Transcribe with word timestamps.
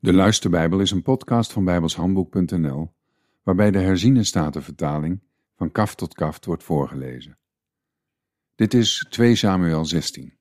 De 0.00 0.12
Luisterbijbel 0.12 0.80
is 0.80 0.90
een 0.90 1.02
podcast 1.02 1.52
van 1.52 1.64
bijbelshandboek.nl 1.64 2.94
waarbij 3.42 3.70
de 3.70 3.78
herziene 3.78 4.24
statenvertaling 4.24 5.20
van 5.56 5.72
kaf 5.72 5.94
tot 5.94 6.14
kaft 6.14 6.44
wordt 6.44 6.62
voorgelezen. 6.62 7.38
Dit 8.54 8.74
is 8.74 9.06
2 9.10 9.34
Samuel 9.34 9.84
16. 9.84 10.38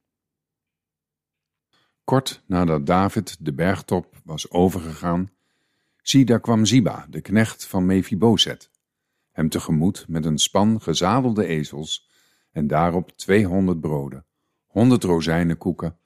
Kort 2.04 2.43
nadat 2.46 2.85
David 2.85 3.38
de 3.39 3.54
bergtop 3.54 4.21
was 4.23 4.51
overgegaan, 4.51 5.31
zie 6.01 6.26
daar 6.26 6.42
kwam 6.42 6.65
Ziba, 6.65 7.05
de 7.10 7.21
knecht 7.21 7.65
van 7.65 7.85
Mephibozet, 7.85 8.71
hem 9.31 9.49
tegemoet 9.49 10.05
met 10.08 10.26
een 10.26 10.37
span 10.37 10.81
gezadelde 10.81 11.46
ezels 11.46 12.10
en 12.51 12.67
daarop 12.67 13.12
200 13.12 13.79
broden, 13.79 14.26
100 14.67 15.03
rozijnenkoeken, 15.03 15.97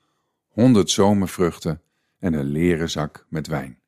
100 0.47 0.89
zomervruchten 0.89 1.81
en 2.21 2.33
een 2.33 2.45
leren 2.45 2.89
zak 2.89 3.25
met 3.29 3.47
wijn. 3.47 3.79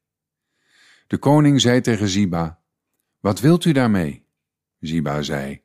De 1.07 1.17
koning 1.17 1.61
zei 1.61 1.81
tegen 1.81 2.09
Ziba, 2.09 2.63
Wat 3.19 3.39
wilt 3.39 3.65
u 3.65 3.71
daarmee? 3.71 4.25
Ziba 4.79 5.21
zei, 5.21 5.61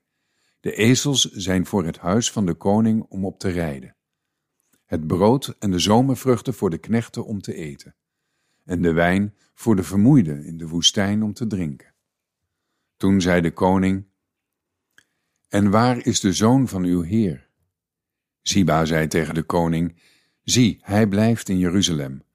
De 0.61 0.75
ezels 0.75 1.31
zijn 1.31 1.67
voor 1.67 1.85
het 1.85 1.99
huis 1.99 2.33
van 2.33 2.47
de 2.47 2.55
koning 2.55 3.03
om 3.03 3.25
op 3.25 3.39
te 3.39 3.49
rijden. 3.49 3.97
Het 4.85 5.07
brood 5.07 5.57
en 5.59 5.71
de 5.71 5.79
zomervruchten 5.79 6.55
voor 6.55 6.71
de 6.71 6.79
knechten 6.79 7.25
om 7.25 7.41
te 7.41 7.55
eten. 7.55 7.95
En 8.65 8.83
de 8.83 8.93
wijn 8.93 9.35
voor 9.55 9.77
de 9.77 9.83
vermoeiden 9.83 10.45
in 10.45 10.57
de 10.57 10.69
woestijn 10.69 11.23
om 11.23 11.33
te 11.33 11.47
drinken. 11.47 11.95
Toen 12.97 13.21
zei 13.21 13.41
de 13.41 13.53
koning, 13.53 14.07
En 15.49 15.71
waar 15.71 16.07
is 16.07 16.21
de 16.21 16.33
zoon 16.33 16.69
van 16.69 16.85
uw 16.85 17.03
heer? 17.03 17.49
Ziba 18.43 18.85
zei 18.85 19.07
tegen 19.07 19.35
de 19.35 19.43
koning, 19.43 20.03
Zie, 20.43 20.79
hij 20.83 21.07
blijft 21.07 21.49
in 21.49 21.59
Jeruzalem 21.59 22.27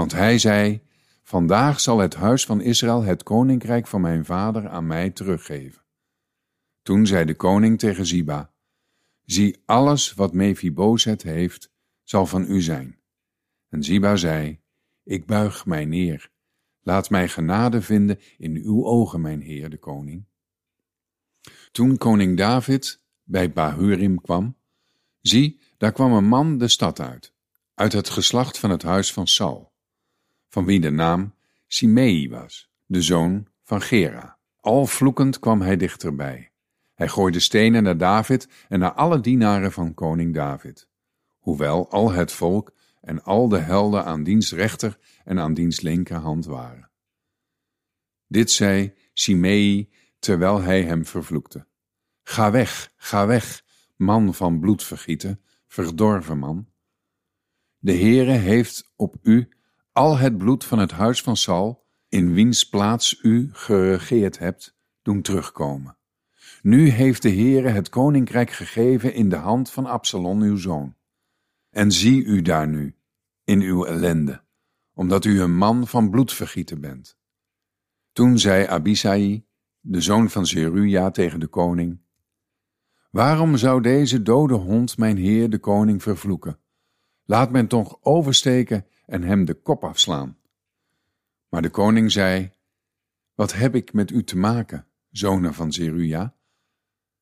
want 0.00 0.12
hij 0.12 0.38
zei, 0.38 0.82
Vandaag 1.22 1.80
zal 1.80 1.98
het 1.98 2.14
huis 2.14 2.46
van 2.46 2.60
Israël 2.60 3.02
het 3.02 3.22
koninkrijk 3.22 3.86
van 3.86 4.00
mijn 4.00 4.24
vader 4.24 4.68
aan 4.68 4.86
mij 4.86 5.10
teruggeven. 5.10 5.82
Toen 6.82 7.06
zei 7.06 7.24
de 7.24 7.34
koning 7.34 7.78
tegen 7.78 8.06
Ziba, 8.06 8.52
Zie, 9.24 9.62
alles 9.64 10.14
wat 10.14 10.32
Mephibozet 10.32 11.22
heeft, 11.22 11.70
zal 12.02 12.26
van 12.26 12.50
u 12.50 12.60
zijn. 12.60 12.98
En 13.68 13.82
Ziba 13.82 14.16
zei, 14.16 14.60
Ik 15.04 15.26
buig 15.26 15.66
mij 15.66 15.84
neer. 15.84 16.30
Laat 16.82 17.10
mij 17.10 17.28
genade 17.28 17.82
vinden 17.82 18.18
in 18.38 18.56
uw 18.56 18.84
ogen, 18.84 19.20
mijn 19.20 19.40
heer 19.40 19.70
de 19.70 19.78
koning. 19.78 20.24
Toen 21.72 21.96
koning 21.96 22.36
David 22.36 23.02
bij 23.22 23.52
Bahurim 23.52 24.20
kwam, 24.20 24.56
zie, 25.20 25.60
daar 25.76 25.92
kwam 25.92 26.12
een 26.12 26.28
man 26.28 26.58
de 26.58 26.68
stad 26.68 27.00
uit, 27.00 27.34
uit 27.74 27.92
het 27.92 28.10
geslacht 28.10 28.58
van 28.58 28.70
het 28.70 28.82
huis 28.82 29.12
van 29.12 29.26
Saul 29.26 29.69
van 30.50 30.64
wie 30.64 30.80
de 30.80 30.90
naam 30.90 31.34
Simei 31.66 32.28
was, 32.28 32.70
de 32.86 33.02
zoon 33.02 33.46
van 33.62 33.80
Gera. 33.80 34.38
Al 34.60 34.86
vloekend 34.86 35.38
kwam 35.38 35.60
hij 35.60 35.76
dichterbij. 35.76 36.50
Hij 36.94 37.08
gooide 37.08 37.40
stenen 37.40 37.82
naar 37.82 37.96
David 37.96 38.48
en 38.68 38.78
naar 38.78 38.92
alle 38.92 39.20
dienaren 39.20 39.72
van 39.72 39.94
koning 39.94 40.34
David, 40.34 40.88
hoewel 41.38 41.90
al 41.90 42.12
het 42.12 42.32
volk 42.32 42.72
en 43.00 43.22
al 43.22 43.48
de 43.48 43.58
helden 43.58 44.04
aan 44.04 44.22
diens 44.22 44.52
rechter 44.52 44.98
en 45.24 45.38
aan 45.38 45.54
diens 45.54 45.80
linkerhand 45.80 46.44
waren. 46.44 46.90
Dit 48.26 48.50
zei 48.50 48.94
Simei 49.12 49.90
terwijl 50.18 50.60
hij 50.60 50.82
hem 50.82 51.06
vervloekte. 51.06 51.66
Ga 52.22 52.50
weg, 52.50 52.92
ga 52.96 53.26
weg, 53.26 53.64
man 53.96 54.34
van 54.34 54.60
bloedvergieten, 54.60 55.40
verdorven 55.66 56.38
man. 56.38 56.68
De 57.78 57.92
Heere 57.92 58.32
heeft 58.32 58.92
op 58.96 59.16
u 59.22 59.48
al 60.00 60.18
het 60.18 60.38
bloed 60.38 60.64
van 60.64 60.78
het 60.78 60.90
huis 60.90 61.22
van 61.22 61.36
Saul, 61.36 61.86
in 62.08 62.32
wiens 62.32 62.68
plaats 62.68 63.18
u 63.22 63.48
geregeerd 63.52 64.38
hebt, 64.38 64.78
doen 65.02 65.22
terugkomen. 65.22 65.96
Nu 66.62 66.88
heeft 66.88 67.22
de 67.22 67.30
Heere 67.30 67.68
het 67.68 67.88
koninkrijk 67.88 68.50
gegeven 68.50 69.14
in 69.14 69.28
de 69.28 69.36
hand 69.36 69.70
van 69.70 69.86
Absalom 69.86 70.42
uw 70.42 70.56
zoon. 70.56 70.94
En 71.70 71.92
zie 71.92 72.24
u 72.24 72.42
daar 72.42 72.68
nu, 72.68 72.96
in 73.44 73.60
uw 73.60 73.84
ellende, 73.84 74.42
omdat 74.94 75.24
u 75.24 75.40
een 75.40 75.56
man 75.56 75.86
van 75.86 76.10
bloedvergieten 76.10 76.80
bent. 76.80 77.18
Toen 78.12 78.38
zei 78.38 78.66
Abisai, 78.66 79.46
de 79.80 80.00
zoon 80.00 80.30
van 80.30 80.46
Zeruja, 80.46 81.10
tegen 81.10 81.40
de 81.40 81.46
koning, 81.46 82.00
Waarom 83.10 83.56
zou 83.56 83.82
deze 83.82 84.22
dode 84.22 84.54
hond 84.54 84.98
mijn 84.98 85.16
heer 85.16 85.50
de 85.50 85.58
koning 85.58 86.02
vervloeken? 86.02 86.58
Laat 87.24 87.50
men 87.50 87.66
toch 87.66 87.98
oversteken 88.02 88.86
en 89.10 89.22
hem 89.22 89.44
de 89.44 89.54
kop 89.54 89.84
afslaan. 89.84 90.38
Maar 91.48 91.62
de 91.62 91.70
koning 91.70 92.12
zei, 92.12 92.52
Wat 93.34 93.52
heb 93.52 93.74
ik 93.74 93.92
met 93.92 94.10
u 94.10 94.24
te 94.24 94.36
maken, 94.36 94.86
zonen 95.10 95.54
van 95.54 95.72
Zeruja? 95.72 96.34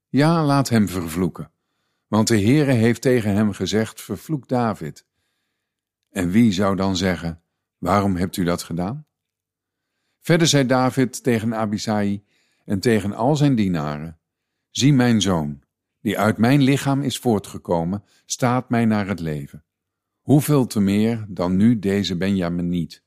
Ja, 0.09 0.45
laat 0.45 0.69
hem 0.69 0.89
vervloeken, 0.89 1.51
want 2.07 2.29
de 2.29 2.41
Heere 2.41 2.73
heeft 2.73 3.03
tegen 3.03 3.35
hem 3.35 3.53
gezegd, 3.53 4.01
vervloek 4.01 4.49
David. 4.49 5.07
En 6.11 6.31
wie 6.31 6.53
zou 6.53 6.77
dan 6.77 6.97
zeggen, 6.97 7.43
waarom 7.79 8.17
hebt 8.17 8.37
u 8.37 8.45
dat 8.45 8.63
gedaan? 8.63 9.07
Verder 10.19 10.47
zei 10.47 10.67
David 10.67 11.23
tegen 11.23 11.55
Abisai 11.55 12.25
en 12.65 12.81
tegen 12.81 13.13
al 13.13 13.37
zijn 13.37 13.55
dienaren, 13.55 14.21
zie 14.71 14.93
mijn 14.93 15.21
zoon, 15.21 15.63
die 16.01 16.19
uit 16.19 16.39
mijn 16.39 16.63
lichaam 16.63 17.03
is 17.03 17.19
voortgekomen, 17.19 18.05
staat 18.25 18.71
mij 18.71 18.85
naar 18.85 19.07
het 19.07 19.21
leven. 19.21 19.63
Hoeveel 20.29 20.67
te 20.67 20.81
meer 20.81 21.27
dan 21.29 21.57
nu 21.57 21.79
deze 21.79 22.17
Benjamin 22.17 22.69
niet. 22.69 23.05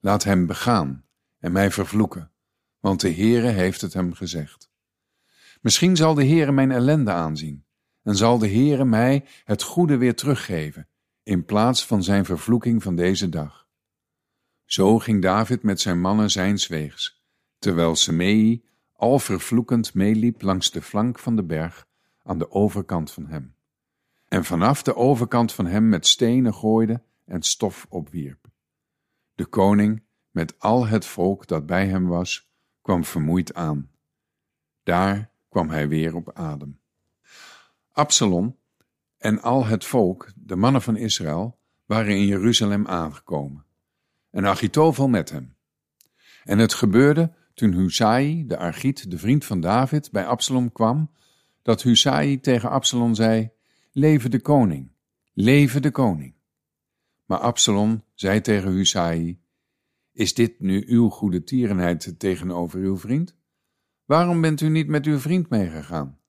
Laat 0.00 0.24
hem 0.24 0.46
begaan 0.46 1.04
en 1.38 1.52
mij 1.52 1.70
vervloeken, 1.70 2.32
want 2.80 3.00
de 3.00 3.12
Heere 3.12 3.48
heeft 3.48 3.80
het 3.80 3.92
hem 3.92 4.12
gezegd. 4.12 4.70
Misschien 5.60 5.96
zal 5.96 6.14
de 6.14 6.26
Heere 6.26 6.52
mijn 6.52 6.70
ellende 6.70 7.10
aanzien 7.10 7.64
en 8.02 8.16
zal 8.16 8.38
de 8.38 8.48
Heere 8.48 8.84
mij 8.84 9.24
het 9.44 9.62
goede 9.62 9.96
weer 9.96 10.14
teruggeven, 10.14 10.88
in 11.22 11.44
plaats 11.44 11.86
van 11.86 12.02
zijn 12.02 12.24
vervloeking 12.24 12.82
van 12.82 12.96
deze 12.96 13.28
dag. 13.28 13.68
Zo 14.64 14.98
ging 14.98 15.22
David 15.22 15.62
met 15.62 15.80
zijn 15.80 16.00
mannen 16.00 16.30
zijns 16.30 16.66
weegs, 16.66 17.24
terwijl 17.58 17.96
Semei 17.96 18.64
al 18.92 19.18
vervloekend 19.18 19.94
meeliep 19.94 20.42
langs 20.42 20.70
de 20.70 20.82
flank 20.82 21.18
van 21.18 21.36
de 21.36 21.44
berg 21.44 21.86
aan 22.22 22.38
de 22.38 22.50
overkant 22.50 23.10
van 23.10 23.26
hem 23.26 23.54
en 24.34 24.44
vanaf 24.44 24.82
de 24.82 24.96
overkant 24.96 25.52
van 25.52 25.66
hem 25.66 25.88
met 25.88 26.06
stenen 26.06 26.54
gooide 26.54 27.02
en 27.24 27.42
stof 27.42 27.86
opwierp. 27.88 28.46
De 29.34 29.46
koning, 29.46 30.02
met 30.30 30.58
al 30.58 30.86
het 30.86 31.06
volk 31.06 31.46
dat 31.46 31.66
bij 31.66 31.86
hem 31.86 32.06
was, 32.06 32.50
kwam 32.82 33.04
vermoeid 33.04 33.54
aan. 33.54 33.90
Daar 34.82 35.30
kwam 35.48 35.70
hij 35.70 35.88
weer 35.88 36.14
op 36.14 36.32
adem. 36.32 36.80
Absalom 37.92 38.58
en 39.18 39.42
al 39.42 39.66
het 39.66 39.84
volk, 39.84 40.32
de 40.36 40.56
mannen 40.56 40.82
van 40.82 40.96
Israël, 40.96 41.58
waren 41.84 42.16
in 42.16 42.26
Jeruzalem 42.26 42.86
aangekomen, 42.86 43.64
en 44.30 44.46
Achitophel 44.46 45.08
met 45.08 45.30
hem. 45.30 45.56
En 46.44 46.58
het 46.58 46.74
gebeurde 46.74 47.32
toen 47.54 47.72
Husai, 47.72 48.46
de 48.46 48.56
Argiet, 48.56 49.10
de 49.10 49.18
vriend 49.18 49.44
van 49.44 49.60
David, 49.60 50.10
bij 50.12 50.26
Absalom 50.26 50.72
kwam, 50.72 51.10
dat 51.62 51.82
Husai 51.82 52.40
tegen 52.40 52.70
Absalom 52.70 53.14
zei: 53.14 53.53
Leven 53.96 54.30
de 54.30 54.40
koning, 54.40 54.92
leven 55.32 55.82
de 55.82 55.90
koning. 55.90 56.34
Maar 57.24 57.38
Absalom 57.38 58.04
zei 58.14 58.40
tegen 58.40 58.70
Husai, 58.70 59.42
is 60.12 60.34
dit 60.34 60.60
nu 60.60 60.84
uw 60.86 61.08
goede 61.08 61.44
tierenheid 61.44 62.18
tegenover 62.18 62.80
uw 62.80 62.96
vriend? 62.96 63.36
Waarom 64.04 64.40
bent 64.40 64.60
u 64.60 64.68
niet 64.68 64.88
met 64.88 65.06
uw 65.06 65.18
vriend 65.18 65.48
meegegaan? 65.48 66.20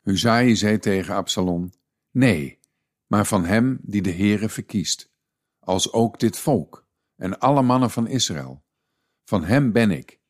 Husai 0.00 0.56
zei 0.56 0.78
tegen 0.78 1.14
Absalom, 1.14 1.70
nee, 2.10 2.60
maar 3.06 3.26
van 3.26 3.44
hem 3.44 3.78
die 3.82 4.02
de 4.02 4.12
Heere 4.12 4.48
verkiest, 4.48 5.12
als 5.58 5.92
ook 5.92 6.18
dit 6.20 6.38
volk 6.38 6.88
en 7.16 7.38
alle 7.38 7.62
mannen 7.62 7.90
van 7.90 8.06
Israël. 8.06 8.64
Van 9.24 9.44
hem 9.44 9.72
ben 9.72 9.90
ik, 9.90 10.20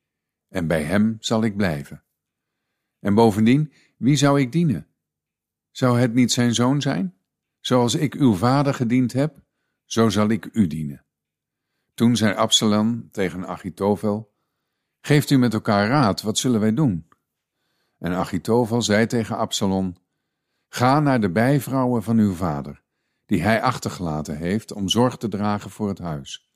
en 0.49 0.67
bij 0.67 0.83
hem 0.83 1.17
zal 1.21 1.45
ik 1.45 1.57
blijven. 1.57 2.05
En 2.99 3.15
bovendien, 3.15 3.73
wie 3.97 4.17
zou 4.17 4.41
ik 4.41 4.53
dienen? 4.53 4.87
Zou 5.73 6.01
het 6.01 6.15
niet 6.15 6.33
zijn 6.33 6.55
zoon 6.55 6.81
zijn? 6.81 7.15
Zoals 7.61 7.95
ik 7.95 8.15
uw 8.15 8.35
vader 8.35 8.75
gediend 8.75 9.13
heb, 9.13 9.43
zo 9.85 10.09
zal 10.09 10.29
ik 10.29 10.49
u 10.53 10.67
dienen. 10.67 11.05
Toen 11.95 12.17
zei 12.17 12.35
Absalom 12.35 13.09
tegen 13.11 13.47
Achitophel, 13.47 14.31
Geeft 15.01 15.31
u 15.31 15.37
met 15.37 15.55
elkaar 15.55 15.89
raad, 15.89 16.23
wat 16.23 16.39
zullen 16.39 16.61
wij 16.61 16.75
doen? 16.75 17.09
En 17.99 18.13
Achitophel 18.13 18.83
zei 18.83 19.07
tegen 19.07 19.37
Absalom, 19.37 19.97
Ga 20.69 21.01
naar 21.01 21.21
de 21.21 21.31
bijvrouwen 21.31 22.03
van 22.03 22.19
uw 22.19 22.35
vader, 22.35 22.83
die 23.27 23.43
hij 23.43 23.63
achtergelaten 23.63 24.37
heeft 24.37 24.73
om 24.73 24.89
zorg 24.89 25.17
te 25.17 25.29
dragen 25.29 25.71
voor 25.71 25.89
het 25.89 25.99
huis. 25.99 26.51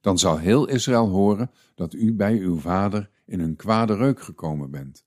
Dan 0.00 0.18
zal 0.18 0.38
heel 0.38 0.68
Israël 0.68 1.08
horen 1.08 1.50
dat 1.74 1.94
u 1.94 2.14
bij 2.14 2.38
uw 2.38 2.58
vader 2.58 3.10
in 3.24 3.40
een 3.40 3.56
kwade 3.56 3.94
reuk 3.94 4.20
gekomen 4.20 4.70
bent 4.70 5.04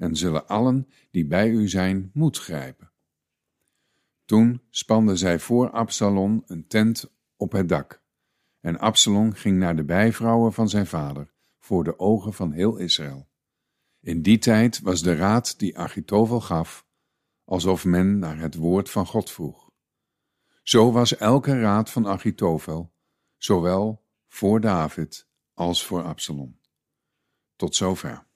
en 0.00 0.16
zullen 0.16 0.46
allen 0.46 0.88
die 1.10 1.26
bij 1.26 1.48
u 1.48 1.68
zijn 1.68 2.10
moed 2.14 2.38
grijpen. 2.38 2.92
Toen 4.24 4.62
spanden 4.70 5.18
zij 5.18 5.38
voor 5.38 5.70
Absalom 5.70 6.42
een 6.46 6.66
tent 6.66 7.12
op 7.36 7.52
het 7.52 7.68
dak, 7.68 8.02
En 8.60 8.78
Absalom 8.78 9.32
ging 9.32 9.58
naar 9.58 9.76
de 9.76 9.84
bijvrouwen 9.84 10.52
van 10.52 10.68
zijn 10.68 10.86
vader, 10.86 11.32
voor 11.58 11.84
de 11.84 11.98
ogen 11.98 12.32
van 12.32 12.52
heel 12.52 12.76
Israël. 12.76 13.28
In 14.00 14.22
die 14.22 14.38
tijd 14.38 14.80
was 14.80 15.02
de 15.02 15.14
raad 15.14 15.58
die 15.58 15.78
Achitofel 15.78 16.40
gaf, 16.40 16.86
alsof 17.44 17.84
men 17.84 18.18
naar 18.18 18.38
het 18.38 18.54
woord 18.54 18.90
van 18.90 19.06
God 19.06 19.30
vroeg. 19.30 19.70
Zo 20.62 20.92
was 20.92 21.16
elke 21.16 21.60
raad 21.60 21.90
van 21.90 22.06
Achitofel, 22.06 22.92
zowel 23.36 24.04
voor 24.28 24.60
David 24.60 25.28
als 25.54 25.86
voor 25.86 26.02
Absalom. 26.02 26.60
Tot 27.56 27.74
zover. 27.74 28.28